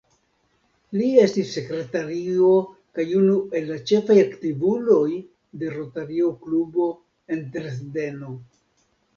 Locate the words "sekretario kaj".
1.57-3.05